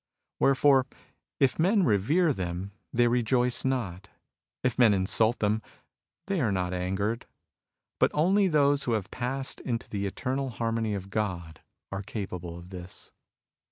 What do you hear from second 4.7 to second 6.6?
men insult them, they are